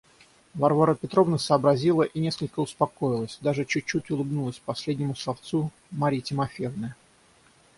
[0.55, 6.95] Варвара Петровна сообразила и несколько успокоилась; даже чуть-чуть улыбнулась последнему словцу Марьи Тимофеевны.